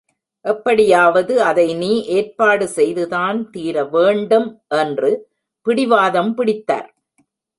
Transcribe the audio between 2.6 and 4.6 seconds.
செய்துதான் தீரவேண்டும்